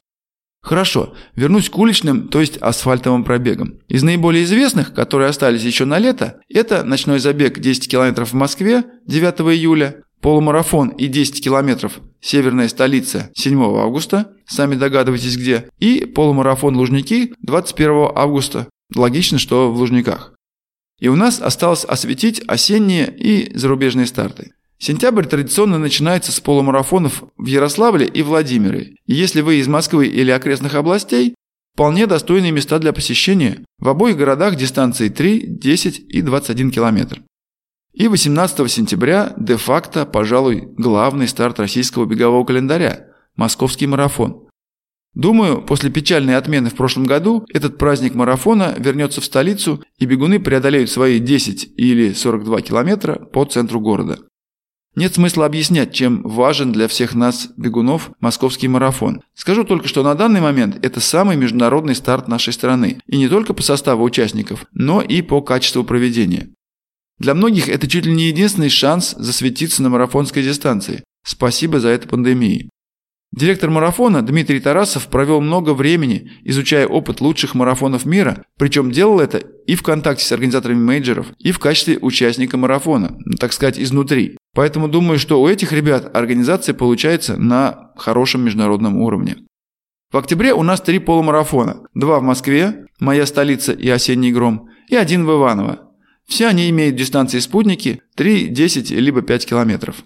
Хорошо, 0.63 1.13
вернусь 1.35 1.69
к 1.69 1.77
уличным, 1.77 2.29
то 2.29 2.39
есть 2.39 2.57
асфальтовым 2.57 3.25
пробегам. 3.25 3.79
Из 3.89 4.01
наиболее 4.01 4.45
известных, 4.45 4.93
которые 4.93 5.27
остались 5.29 5.63
еще 5.63 5.83
на 5.83 5.99
лето, 5.99 6.39
это 6.49 6.85
ночной 6.85 7.19
забег 7.19 7.59
10 7.59 7.89
км 7.89 8.23
в 8.23 8.33
Москве 8.33 8.85
9 9.05 9.41
июля, 9.53 9.97
полумарафон 10.21 10.87
и 10.87 11.07
10 11.07 11.43
километров 11.43 11.99
«Северная 12.21 12.69
столица» 12.69 13.29
7 13.35 13.61
августа, 13.61 14.31
сами 14.47 14.75
догадываетесь 14.75 15.35
где, 15.35 15.67
и 15.79 16.05
полумарафон 16.05 16.77
«Лужники» 16.77 17.33
21 17.41 18.11
августа. 18.15 18.69
Логично, 18.95 19.39
что 19.39 19.69
в 19.69 19.77
Лужниках. 19.77 20.33
И 21.01 21.09
у 21.09 21.17
нас 21.17 21.41
осталось 21.41 21.83
осветить 21.83 22.41
осенние 22.47 23.13
и 23.13 23.51
зарубежные 23.53 24.05
старты. 24.05 24.53
Сентябрь 24.83 25.25
традиционно 25.25 25.77
начинается 25.77 26.33
с 26.33 26.41
полумарафонов 26.41 27.23
в 27.37 27.45
Ярославле 27.45 28.05
и 28.05 28.21
Владимире. 28.21 28.97
И 29.05 29.13
если 29.13 29.39
вы 29.39 29.55
из 29.55 29.67
Москвы 29.69 30.07
или 30.07 30.29
окрестных 30.29 30.75
областей, 30.75 31.35
вполне 31.73 32.05
достойные 32.05 32.51
места 32.51 32.79
для 32.79 32.91
посещения. 32.91 33.63
В 33.79 33.87
обоих 33.87 34.17
городах 34.17 34.57
дистанции 34.57 35.07
3, 35.07 35.47
10 35.47 35.99
и 35.99 36.21
21 36.21 36.71
километр. 36.71 37.21
И 37.93 38.09
18 38.09 38.69
сентября 38.69 39.33
де-факто, 39.37 40.05
пожалуй, 40.05 40.67
главный 40.77 41.29
старт 41.29 41.61
российского 41.61 42.03
бегового 42.03 42.43
календаря– 42.43 43.07
Московский 43.37 43.87
марафон. 43.87 44.49
Думаю, 45.13 45.61
после 45.61 45.91
печальной 45.91 46.35
отмены 46.35 46.69
в 46.69 46.75
прошлом 46.75 47.05
году 47.05 47.45
этот 47.53 47.77
праздник 47.77 48.15
марафона 48.15 48.75
вернется 48.77 49.21
в 49.21 49.25
столицу 49.25 49.81
и 49.97 50.05
бегуны 50.05 50.41
преодолеют 50.41 50.89
свои 50.89 51.19
10 51.19 51.71
или 51.77 52.11
42 52.11 52.59
километра 52.59 53.15
по 53.15 53.45
центру 53.45 53.79
города. 53.79 54.19
Нет 54.95 55.15
смысла 55.15 55.45
объяснять, 55.47 55.91
чем 55.91 56.21
важен 56.21 56.71
для 56.71 56.87
всех 56.87 57.15
нас, 57.15 57.49
бегунов, 57.57 58.11
московский 58.19 58.67
марафон. 58.67 59.21
Скажу 59.33 59.63
только, 59.63 59.87
что 59.87 60.03
на 60.03 60.13
данный 60.13 60.39
момент 60.39 60.77
это 60.85 60.99
самый 60.99 61.35
международный 61.35 61.95
старт 61.95 62.27
нашей 62.27 62.53
страны. 62.53 62.99
И 63.07 63.17
не 63.17 63.27
только 63.27 63.53
по 63.53 63.63
составу 63.63 64.03
участников, 64.03 64.65
но 64.71 65.01
и 65.01 65.23
по 65.23 65.41
качеству 65.41 65.83
проведения. 65.83 66.49
Для 67.17 67.33
многих 67.33 67.69
это 67.69 67.87
чуть 67.87 68.05
ли 68.05 68.13
не 68.13 68.25
единственный 68.25 68.69
шанс 68.69 69.15
засветиться 69.17 69.81
на 69.81 69.89
марафонской 69.89 70.43
дистанции. 70.43 71.03
Спасибо 71.25 71.79
за 71.79 71.89
это 71.89 72.07
пандемии. 72.07 72.69
Директор 73.31 73.71
марафона 73.71 74.21
Дмитрий 74.21 74.59
Тарасов 74.59 75.07
провел 75.07 75.41
много 75.41 75.73
времени, 75.73 76.31
изучая 76.43 76.85
опыт 76.85 77.19
лучших 77.19 77.55
марафонов 77.55 78.05
мира, 78.05 78.45
причем 78.59 78.91
делал 78.91 79.19
это 79.19 79.39
и 79.39 79.73
в 79.73 79.81
контакте 79.81 80.23
с 80.23 80.31
организаторами 80.31 80.77
мейджеров, 80.77 81.27
и 81.39 81.51
в 81.51 81.57
качестве 81.57 81.97
участника 81.97 82.57
марафона, 82.57 83.17
ну, 83.25 83.37
так 83.37 83.51
сказать, 83.53 83.79
изнутри. 83.79 84.37
Поэтому 84.53 84.87
думаю, 84.87 85.17
что 85.17 85.41
у 85.41 85.47
этих 85.47 85.71
ребят 85.71 86.15
организация 86.15 86.75
получается 86.75 87.37
на 87.37 87.91
хорошем 87.95 88.43
международном 88.45 88.97
уровне. 88.97 89.37
В 90.11 90.17
октябре 90.17 90.53
у 90.53 90.61
нас 90.61 90.79
три 90.79 90.99
полумарафона. 90.99 91.87
Два 91.95 92.19
в 92.19 92.23
Москве, 92.23 92.85
моя 92.99 93.25
столица 93.25 93.71
и 93.73 93.89
осенний 93.89 94.31
гром, 94.31 94.69
и 94.87 94.95
один 94.95 95.25
в 95.25 95.31
Иваново, 95.31 95.89
все 96.27 96.47
они 96.47 96.69
имеют 96.69 96.95
дистанции 96.95 97.39
спутники 97.39 98.01
3, 98.15 98.49
10 98.49 98.91
либо 98.91 99.21
5 99.23 99.45
километров. 99.45 100.03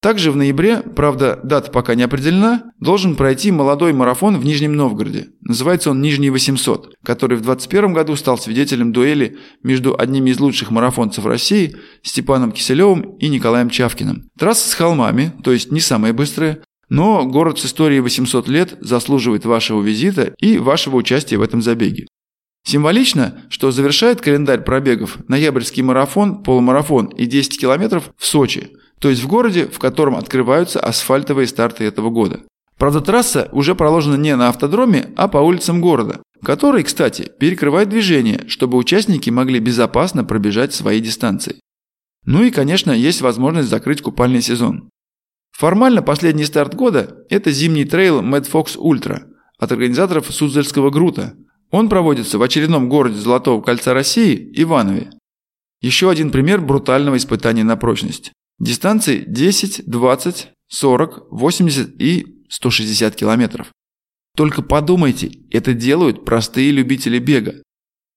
Также 0.00 0.30
в 0.30 0.36
ноябре, 0.36 0.82
правда 0.82 1.40
дата 1.42 1.70
пока 1.70 1.94
не 1.94 2.02
определена, 2.02 2.70
должен 2.78 3.16
пройти 3.16 3.50
молодой 3.50 3.92
марафон 3.92 4.38
в 4.38 4.44
Нижнем 4.44 4.74
Новгороде. 4.74 5.28
Называется 5.40 5.90
он 5.90 6.00
«Нижний 6.00 6.28
800», 6.28 6.90
который 7.04 7.38
в 7.38 7.42
2021 7.42 7.92
году 7.92 8.14
стал 8.14 8.38
свидетелем 8.38 8.92
дуэли 8.92 9.38
между 9.62 9.98
одними 9.98 10.30
из 10.30 10.38
лучших 10.38 10.70
марафонцев 10.70 11.24
России 11.24 11.76
Степаном 12.02 12.52
Киселевым 12.52 13.16
и 13.16 13.28
Николаем 13.28 13.70
Чавкиным. 13.70 14.28
Трасса 14.38 14.68
с 14.68 14.74
холмами, 14.74 15.32
то 15.42 15.52
есть 15.52 15.72
не 15.72 15.80
самая 15.80 16.12
быстрая, 16.12 16.62
но 16.88 17.24
город 17.24 17.58
с 17.58 17.66
историей 17.66 18.00
800 18.00 18.48
лет 18.48 18.76
заслуживает 18.80 19.44
вашего 19.44 19.82
визита 19.82 20.34
и 20.38 20.58
вашего 20.58 20.96
участия 20.96 21.38
в 21.38 21.42
этом 21.42 21.62
забеге. 21.62 22.06
Символично, 22.64 23.42
что 23.48 23.70
завершает 23.70 24.20
календарь 24.20 24.60
пробегов 24.60 25.18
ноябрьский 25.28 25.82
марафон, 25.82 26.42
полумарафон 26.42 27.06
и 27.06 27.26
10 27.26 27.60
километров 27.60 28.10
в 28.16 28.26
Сочи, 28.26 28.70
то 29.00 29.08
есть 29.10 29.22
в 29.22 29.26
городе, 29.26 29.66
в 29.66 29.78
котором 29.78 30.16
открываются 30.16 30.80
асфальтовые 30.80 31.46
старты 31.46 31.84
этого 31.84 32.10
года. 32.10 32.40
Правда, 32.78 33.00
трасса 33.00 33.48
уже 33.52 33.74
проложена 33.74 34.16
не 34.16 34.34
на 34.36 34.48
автодроме, 34.48 35.10
а 35.16 35.28
по 35.28 35.38
улицам 35.38 35.80
города, 35.80 36.20
который, 36.44 36.82
кстати, 36.82 37.30
перекрывает 37.38 37.88
движение, 37.88 38.44
чтобы 38.48 38.76
участники 38.76 39.30
могли 39.30 39.60
безопасно 39.60 40.24
пробежать 40.24 40.74
свои 40.74 41.00
дистанции. 41.00 41.56
Ну 42.24 42.42
и, 42.42 42.50
конечно, 42.50 42.90
есть 42.90 43.20
возможность 43.20 43.68
закрыть 43.68 44.02
купальный 44.02 44.42
сезон. 44.42 44.90
Формально 45.52 46.02
последний 46.02 46.44
старт 46.44 46.74
года– 46.74 47.16
это 47.30 47.50
зимний 47.50 47.84
трейл 47.84 48.20
Mad 48.20 48.50
Fox 48.50 48.76
Ultra 48.76 49.22
от 49.58 49.72
организаторов 49.72 50.26
Суздальского 50.30 50.90
Грута– 50.90 51.34
он 51.70 51.88
проводится 51.88 52.38
в 52.38 52.42
очередном 52.42 52.88
городе 52.88 53.18
Золотого 53.18 53.60
кольца 53.60 53.92
России– 53.92 54.50
Иванове. 54.54 55.10
Еще 55.80 56.08
один 56.08 56.30
пример 56.30 56.60
брутального 56.60 57.16
испытания 57.16 57.64
на 57.64 57.76
прочность. 57.76 58.32
Дистанции 58.58 59.24
10, 59.26 59.86
20, 59.86 60.48
40, 60.68 61.26
80 61.30 62.00
и 62.00 62.44
160 62.48 63.14
километров. 63.14 63.72
Только 64.34 64.62
подумайте, 64.62 65.30
это 65.50 65.74
делают 65.74 66.24
простые 66.24 66.70
любители 66.70 67.18
бега. 67.18 67.62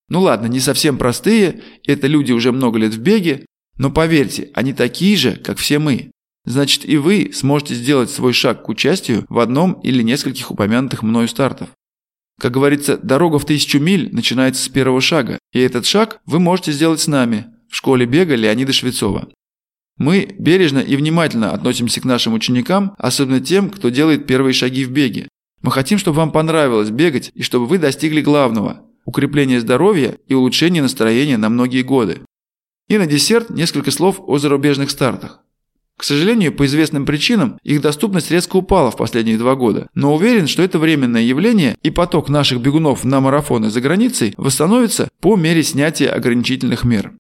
Ну 0.09 0.21
ладно, 0.21 0.47
не 0.47 0.59
совсем 0.59 0.97
простые, 0.97 1.61
это 1.85 2.07
люди 2.07 2.31
уже 2.31 2.51
много 2.51 2.79
лет 2.79 2.93
в 2.93 2.99
беге, 2.99 3.45
но 3.77 3.91
поверьте, 3.91 4.49
они 4.53 4.73
такие 4.73 5.15
же, 5.15 5.35
как 5.35 5.57
все 5.57 5.79
мы. 5.79 6.11
Значит 6.45 6.85
и 6.85 6.97
вы 6.97 7.31
сможете 7.33 7.75
сделать 7.75 8.09
свой 8.09 8.33
шаг 8.33 8.63
к 8.63 8.69
участию 8.69 9.25
в 9.29 9.39
одном 9.39 9.73
или 9.81 10.01
нескольких 10.01 10.51
упомянутых 10.51 11.03
мною 11.03 11.27
стартов. 11.27 11.69
Как 12.39 12.53
говорится, 12.53 12.97
дорога 12.97 13.39
в 13.39 13.45
тысячу 13.45 13.79
миль 13.79 14.09
начинается 14.13 14.63
с 14.63 14.69
первого 14.69 15.01
шага, 15.01 15.37
и 15.51 15.59
этот 15.59 15.85
шаг 15.85 16.21
вы 16.25 16.39
можете 16.39 16.71
сделать 16.71 17.01
с 17.01 17.07
нами 17.07 17.47
в 17.69 17.75
школе 17.75 18.05
бега 18.05 18.35
Леонида 18.35 18.73
Швецова. 18.73 19.29
Мы 19.99 20.33
бережно 20.39 20.79
и 20.79 20.95
внимательно 20.95 21.51
относимся 21.51 21.99
к 22.01 22.05
нашим 22.05 22.33
ученикам, 22.33 22.95
особенно 22.97 23.41
тем, 23.41 23.69
кто 23.69 23.89
делает 23.89 24.25
первые 24.25 24.53
шаги 24.53 24.85
в 24.85 24.91
беге. 24.91 25.27
Мы 25.61 25.71
хотим, 25.71 25.97
чтобы 25.97 26.17
вам 26.17 26.31
понравилось 26.31 26.89
бегать 26.89 27.31
и 27.35 27.43
чтобы 27.43 27.67
вы 27.67 27.77
достигли 27.77 28.21
главного– 28.21 28.81
укрепления 29.05 29.59
здоровья 29.59 30.17
и 30.27 30.33
улучшения 30.33 30.81
настроения 30.81 31.37
на 31.37 31.49
многие 31.49 31.81
годы. 31.81 32.21
И 32.87 32.97
на 32.97 33.07
десерт 33.07 33.49
несколько 33.49 33.91
слов 33.91 34.21
о 34.25 34.37
зарубежных 34.37 34.89
стартах. 34.89 35.41
К 35.97 36.05
сожалению, 36.05 36.53
по 36.53 36.65
известным 36.65 37.05
причинам 37.05 37.59
их 37.61 37.81
доступность 37.81 38.31
резко 38.31 38.55
упала 38.55 38.91
в 38.91 38.95
последние 38.95 39.37
два 39.37 39.55
года, 39.55 39.89
но 39.95 40.15
уверен, 40.15 40.47
что 40.47 40.63
это 40.63 40.79
временное 40.79 41.23
явление 41.23 41.77
и 41.83 41.89
поток 41.89 42.29
наших 42.29 42.61
бегунов 42.61 43.03
на 43.03 43.19
марафоны 43.19 43.69
за 43.69 43.81
границей 43.81 44.33
восстановится 44.37 45.09
по 45.19 45.35
мере 45.35 45.61
снятия 45.61 46.09
ограничительных 46.09 46.85
мер. 46.85 47.11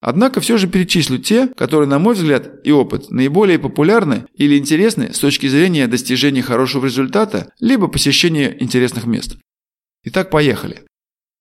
Однако 0.00 0.40
все 0.40 0.56
же 0.56 0.66
перечислю 0.66 1.18
те, 1.18 1.48
которые, 1.48 1.86
на 1.86 1.98
мой 1.98 2.14
взгляд 2.14 2.66
и 2.66 2.72
опыт, 2.72 3.10
наиболее 3.10 3.58
популярны 3.58 4.24
или 4.34 4.56
интересны 4.56 5.12
с 5.12 5.18
точки 5.18 5.46
зрения 5.46 5.86
достижения 5.86 6.42
хорошего 6.42 6.86
результата, 6.86 7.52
либо 7.60 7.86
посещения 7.86 8.56
интересных 8.60 9.04
мест. 9.04 9.36
Итак, 10.04 10.30
поехали. 10.30 10.82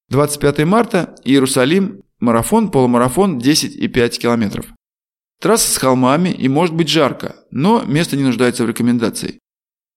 25 0.10 0.66
марта, 0.66 1.16
Иерусалим, 1.24 2.01
марафон, 2.20 2.70
полумарафон 2.70 3.38
10,5 3.38 4.18
километров. 4.18 4.66
Трасса 5.39 5.72
с 5.72 5.78
холмами 5.78 6.30
и 6.30 6.50
может 6.50 6.75
быть 6.75 6.89
жарко, 6.89 7.38
но 7.51 7.84
место 7.86 8.18
не 8.18 8.24
нуждается 8.24 8.66
в 8.66 8.68
рекомендации. 8.68 9.39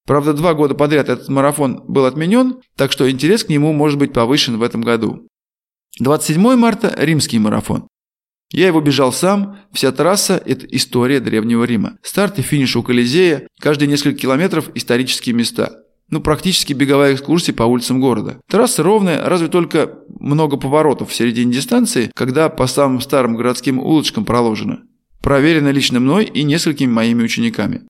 Правда, 0.05 0.33
два 0.33 0.53
года 0.53 0.73
подряд 0.73 1.09
этот 1.09 1.27
марафон 1.27 1.83
был 1.87 2.05
отменен, 2.05 2.61
так 2.77 2.93
что 2.93 3.09
интерес 3.09 3.43
к 3.43 3.49
нему 3.49 3.73
может 3.73 3.99
быть 3.99 4.13
повышен 4.13 4.57
в 4.57 4.63
этом 4.63 4.81
году. 4.81 5.27
27 5.99 6.55
марта– 6.55 6.93
римский 6.97 7.39
марафон. 7.39 7.87
Я 8.53 8.67
его 8.67 8.81
бежал 8.81 9.11
сам, 9.11 9.57
вся 9.71 9.91
трасса– 9.91 10.41
это 10.45 10.67
история 10.67 11.19
Древнего 11.19 11.63
Рима. 11.63 11.97
Старт 12.03 12.37
и 12.37 12.43
финиш 12.43 12.75
у 12.75 12.83
Колизея, 12.83 13.47
каждые 13.59 13.89
несколько 13.89 14.19
километров– 14.19 14.69
исторические 14.75 15.33
места. 15.33 15.71
Ну, 16.11 16.21
практически 16.21 16.71
беговая 16.73 17.15
экскурсия 17.15 17.55
по 17.55 17.63
улицам 17.63 17.99
города. 17.99 18.39
Трасса 18.47 18.83
ровная, 18.83 19.27
разве 19.27 19.47
только 19.47 19.97
много 20.07 20.57
поворотов 20.57 21.09
в 21.09 21.15
середине 21.15 21.51
дистанции, 21.51 22.11
когда 22.13 22.47
по 22.49 22.67
самым 22.67 23.01
старым 23.01 23.35
городским 23.35 23.79
улочкам 23.79 24.23
проложено. 24.23 24.83
Проверено 25.23 25.69
лично 25.69 25.99
мной 25.99 26.25
и 26.25 26.43
несколькими 26.43 26.91
моими 26.91 27.23
учениками. 27.23 27.81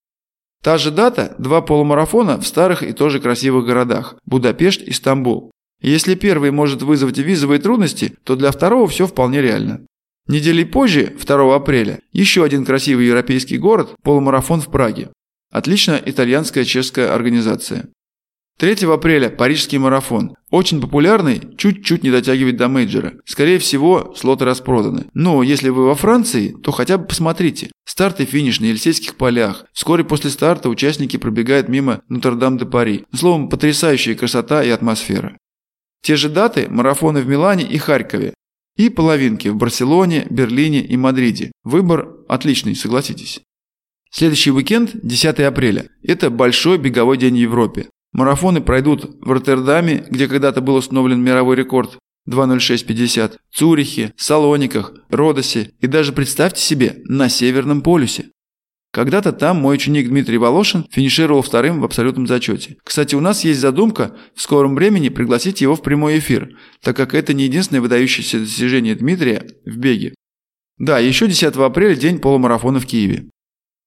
Та 0.63 0.77
же 0.77 0.91
дата– 0.91 1.35
два 1.39 1.59
полумарафона 1.59 2.39
в 2.39 2.47
старых 2.47 2.83
и 2.83 2.93
тоже 2.93 3.19
красивых 3.19 3.65
городах– 3.65 4.15
Будапешт 4.25 4.81
и 4.81 4.93
Стамбул. 4.93 5.51
Если 5.81 6.15
первый 6.15 6.51
может 6.51 6.83
вызвать 6.83 7.17
визовые 7.17 7.59
трудности, 7.59 8.15
то 8.23 8.37
для 8.37 8.51
второго 8.51 8.87
все 8.87 9.05
вполне 9.07 9.41
реально. 9.41 9.81
Неделей 10.27 10.63
позже, 10.63 11.13
2 11.21 11.55
апреля, 11.55 11.99
еще 12.11 12.43
один 12.43 12.65
красивый 12.65 13.07
европейский 13.07 13.57
город– 13.57 13.95
полумарафон 14.03 14.61
в 14.61 14.71
Праге. 14.71 15.09
Отлично 15.51 16.01
итальянская 16.03 16.63
чешская 16.63 17.13
организация. 17.13 17.89
3 18.59 18.85
апреля– 18.85 19.29
парижский 19.37 19.79
марафон. 19.79 20.35
Очень 20.49 20.79
популярный, 20.79 21.41
чуть-чуть 21.57 22.03
не 22.03 22.11
дотягивает 22.11 22.55
до 22.55 22.69
мейджора. 22.69 23.13
Скорее 23.25 23.59
всего, 23.59 24.13
слоты 24.15 24.45
распроданы. 24.45 25.07
Но 25.13 25.43
если 25.43 25.69
вы 25.69 25.85
во 25.85 25.95
Франции, 25.95 26.55
то 26.63 26.71
хотя 26.71 26.97
бы 26.97 27.05
посмотрите. 27.05 27.71
Старт 27.83 28.21
и 28.21 28.25
финиш 28.25 28.59
на 28.61 28.65
Елисейских 28.65 29.15
полях. 29.15 29.65
Вскоре 29.73 30.03
после 30.03 30.29
старта 30.29 30.69
участники 30.69 31.17
пробегают 31.17 31.67
мимо 31.67 32.01
Нотр-Дам-де-Пари. 32.07 33.05
Словом, 33.13 33.49
потрясающая 33.49 34.15
красота 34.15 34.63
и 34.63 34.69
атмосфера. 34.69 35.37
Те 36.01 36.15
же 36.15 36.29
даты– 36.29 36.67
марафоны 36.69 37.21
в 37.21 37.27
Милане 37.27 37.65
и 37.65 37.77
Харькове. 37.77 38.33
И 38.75 38.89
половинки 38.89 39.49
в 39.49 39.55
Барселоне, 39.55 40.25
Берлине 40.29 40.83
и 40.83 40.97
Мадриде. 40.97 41.51
Выбор 41.63 42.17
отличный, 42.27 42.75
согласитесь. 42.75 43.41
Следующий 44.11 44.51
уикенд, 44.51 44.91
10 44.93 45.39
апреля. 45.39 45.89
Это 46.03 46.29
большой 46.29 46.77
беговой 46.77 47.17
день 47.17 47.35
в 47.35 47.39
Европе. 47.39 47.89
Марафоны 48.11 48.61
пройдут 48.61 49.17
в 49.21 49.31
Роттердаме, 49.31 50.05
где 50.09 50.27
когда-то 50.27 50.61
был 50.61 50.75
установлен 50.75 51.21
мировой 51.21 51.55
рекорд 51.55 51.97
2.06.50, 52.29 53.37
Цюрихе, 53.51 54.13
Салониках, 54.17 54.93
Родосе 55.09 55.73
и 55.79 55.87
даже, 55.87 56.13
представьте 56.13 56.61
себе, 56.61 57.01
на 57.05 57.27
Северном 57.29 57.81
полюсе. 57.81 58.29
Когда-то 58.93 59.33
там 59.33 59.57
мой 59.57 59.73
ученик 59.73 60.07
Дмитрий 60.07 60.37
Волошин 60.37 60.85
финишировал 60.91 61.41
вторым 61.41 61.81
в 61.81 61.83
абсолютном 61.83 62.27
зачете. 62.27 62.77
Кстати, 62.83 63.15
у 63.15 63.21
нас 63.21 63.43
есть 63.43 63.59
задумка 63.59 64.15
в 64.35 64.41
скором 64.41 64.75
времени 64.75 65.09
пригласить 65.09 65.61
его 65.61 65.75
в 65.75 65.81
прямой 65.81 66.19
эфир, 66.19 66.55
так 66.79 66.95
как 66.95 67.15
это 67.15 67.33
не 67.33 67.45
единственное 67.45 67.81
выдающееся 67.81 68.37
достижение 68.37 68.93
Дмитрия 68.93 69.47
в 69.65 69.77
беге. 69.77 70.13
Да, 70.77 70.99
еще 70.99 71.27
10 71.27 71.55
апреля 71.55 71.95
день 71.95 72.19
полумарафона 72.19 72.79
в 72.79 72.85
Киеве. 72.85 73.29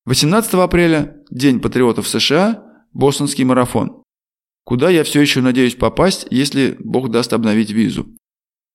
18 0.06 0.54
апреля– 0.54 1.16
День 1.30 1.60
патриотов 1.60 2.08
США, 2.08 2.64
Бостонский 2.92 3.44
марафон. 3.44 4.02
Куда 4.64 4.90
я 4.90 5.04
все 5.04 5.20
еще 5.20 5.40
надеюсь 5.40 5.76
попасть, 5.76 6.26
если 6.30 6.76
Бог 6.80 7.12
даст 7.12 7.32
обновить 7.32 7.70
визу. 7.70 8.08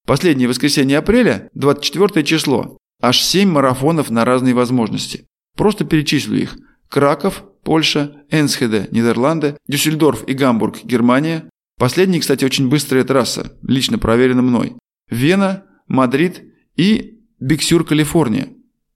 Последнее 0.07 0.47
воскресенье 0.47 0.99
апреля, 0.99 1.49
24 1.55 2.25
число. 2.25 2.77
Аж 3.01 3.21
7 3.21 3.49
марафонов 3.49 4.09
на 4.09 4.23
разные 4.23 4.53
возможности. 4.53 5.25
Просто 5.61 5.85
перечислю 5.85 6.41
их. 6.41 6.57
Краков, 6.89 7.43
Польша, 7.63 8.23
Энсхеде, 8.31 8.87
Нидерланды, 8.89 9.57
Дюссельдорф 9.67 10.27
и 10.27 10.33
Гамбург, 10.33 10.83
Германия. 10.83 11.47
Последний, 11.77 12.19
кстати, 12.19 12.43
очень 12.43 12.67
быстрая 12.67 13.03
трасса, 13.03 13.55
лично 13.61 13.99
проверена 13.99 14.41
мной. 14.41 14.75
Вена, 15.11 15.65
Мадрид 15.87 16.41
и 16.77 17.19
Биг-Сюр, 17.39 17.85
Калифорния. 17.85 18.47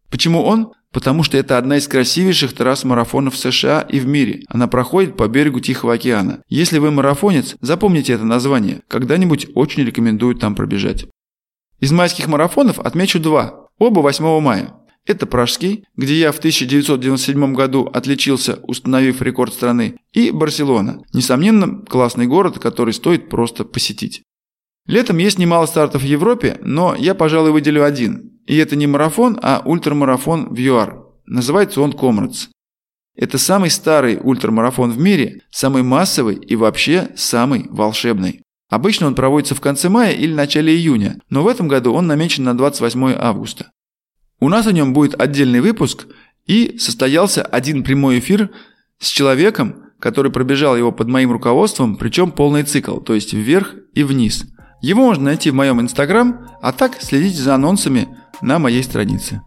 Почему 0.09 0.41
он? 0.41 0.71
Потому 0.91 1.21
что 1.21 1.37
это 1.37 1.59
одна 1.59 1.77
из 1.77 1.87
красивейших 1.87 2.53
трасс 2.53 2.83
марафонов 2.83 3.35
в 3.35 3.37
США 3.37 3.81
и 3.81 3.99
в 3.99 4.07
мире. 4.07 4.41
Она 4.47 4.67
проходит 4.67 5.15
по 5.15 5.27
берегу 5.27 5.59
Тихого 5.59 5.93
океана. 5.93 6.41
Если 6.49 6.79
вы 6.79 6.89
марафонец, 6.89 7.57
запомните 7.61 8.13
это 8.13 8.25
название. 8.25 8.81
Когда-нибудь 8.87 9.49
очень 9.53 9.83
рекомендую 9.83 10.33
там 10.33 10.55
пробежать. 10.55 11.05
Из 11.79 11.91
майских 11.91 12.25
марафонов 12.27 12.79
отмечу 12.79 13.19
два. 13.19 13.67
Оба 13.77 13.99
8 13.99 14.39
мая. 14.39 14.73
Это 15.05 15.27
Пражский, 15.27 15.85
где 15.95 16.15
я 16.15 16.31
в 16.31 16.39
1997 16.39 17.53
году 17.53 17.85
отличился, 17.93 18.59
установив 18.63 19.21
рекорд 19.21 19.53
страны, 19.53 19.97
и 20.13 20.31
Барселона. 20.31 21.03
Несомненно, 21.13 21.83
классный 21.85 22.25
город, 22.25 22.57
который 22.57 22.93
стоит 22.93 23.29
просто 23.29 23.65
посетить. 23.65 24.23
Летом 24.87 25.17
есть 25.17 25.37
немало 25.37 25.67
стартов 25.67 26.01
в 26.01 26.05
Европе, 26.05 26.57
но 26.61 26.95
я, 26.95 27.13
пожалуй, 27.13 27.51
выделю 27.51 27.83
один. 27.83 28.39
И 28.47 28.55
это 28.57 28.75
не 28.75 28.87
марафон, 28.87 29.39
а 29.41 29.61
ультрамарафон 29.65 30.53
в 30.53 30.57
ЮАР. 30.57 31.03
Называется 31.25 31.81
он 31.81 31.93
Комрадс. 31.93 32.49
Это 33.15 33.37
самый 33.37 33.69
старый 33.69 34.19
ультрамарафон 34.21 34.91
в 34.91 34.99
мире, 34.99 35.41
самый 35.49 35.83
массовый 35.83 36.35
и 36.35 36.55
вообще 36.55 37.09
самый 37.15 37.65
волшебный. 37.69 38.41
Обычно 38.69 39.07
он 39.07 39.15
проводится 39.15 39.55
в 39.55 39.61
конце 39.61 39.89
мая 39.89 40.11
или 40.11 40.33
начале 40.33 40.75
июня, 40.75 41.19
но 41.29 41.43
в 41.43 41.47
этом 41.47 41.67
году 41.67 41.93
он 41.93 42.07
намечен 42.07 42.43
на 42.43 42.57
28 42.57 43.15
августа. 43.17 43.71
У 44.39 44.49
нас 44.49 44.67
о 44.67 44.71
нем 44.71 44.93
будет 44.93 45.19
отдельный 45.19 45.61
выпуск, 45.61 46.07
и 46.45 46.77
состоялся 46.77 47.41
один 47.41 47.83
прямой 47.83 48.19
эфир 48.19 48.51
с 48.99 49.07
человеком, 49.07 49.83
который 49.99 50.31
пробежал 50.31 50.77
его 50.77 50.91
под 50.91 51.07
моим 51.07 51.31
руководством, 51.31 51.95
причем 51.95 52.31
полный 52.31 52.63
цикл, 52.63 52.97
то 52.97 53.13
есть 53.13 53.33
вверх 53.33 53.73
и 53.93 54.03
вниз. 54.03 54.45
Его 54.81 55.03
можно 55.03 55.25
найти 55.25 55.49
в 55.49 55.55
моем 55.55 55.81
инстаграм, 55.81 56.47
а 56.61 56.71
так 56.71 57.01
следите 57.01 57.41
за 57.41 57.55
анонсами 57.55 58.07
на 58.41 58.59
моей 58.59 58.83
странице. 58.83 59.41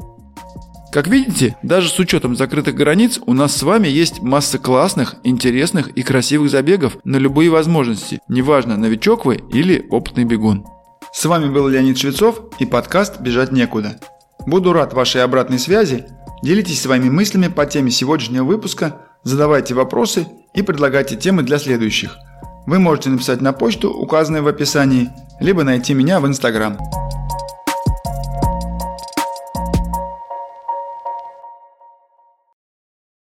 Как 0.91 1.07
видите, 1.07 1.57
даже 1.63 1.91
с 1.91 1.99
учетом 1.99 2.35
закрытых 2.35 2.75
границ, 2.75 3.21
у 3.27 3.35
нас 3.35 3.55
с 3.55 3.63
вами 3.63 3.89
есть 3.89 4.23
масса 4.23 4.59
классных, 4.59 5.17
интересных 5.23 5.89
и 5.89 6.03
красивых 6.03 6.51
забегов 6.51 6.97
на 7.05 7.19
любые 7.19 7.51
возможности, 7.51 8.21
неважно, 8.27 8.79
новичок 8.79 9.27
вы 9.27 9.37
или 9.53 9.87
опытный 9.91 10.25
бегун. 10.25 10.65
С 11.13 11.27
вами 11.27 11.53
был 11.53 11.69
Леонид 11.69 11.99
Швецов 11.99 12.41
и 12.59 12.65
подкаст 12.65 13.21
«Бежать 13.21 13.53
некуда». 13.53 14.01
Буду 14.49 14.73
рад 14.73 14.95
вашей 14.95 15.23
обратной 15.23 15.59
связи. 15.59 16.07
Делитесь 16.43 16.81
своими 16.81 17.11
мыслями 17.11 17.49
по 17.49 17.67
теме 17.67 17.91
сегодняшнего 17.91 18.45
выпуска, 18.45 18.97
задавайте 19.23 19.75
вопросы 19.75 20.27
и 20.55 20.63
предлагайте 20.63 21.17
темы 21.17 21.43
для 21.43 21.59
следующих. 21.59 22.17
Вы 22.65 22.79
можете 22.79 23.11
написать 23.11 23.43
на 23.43 23.53
почту, 23.53 23.91
указанную 23.91 24.43
в 24.43 24.49
описании, 24.49 25.11
либо 25.39 25.65
найти 25.65 25.93
меня 25.93 26.19
в 26.19 26.27
Инстаграм. 26.27 26.79